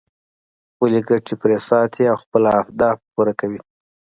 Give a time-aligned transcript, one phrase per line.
[0.71, 3.59] خپلې ګټې پرې ساتي او خپل اهداف پوره کوي.